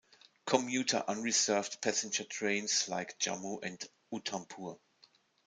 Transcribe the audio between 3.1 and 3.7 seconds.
Jammu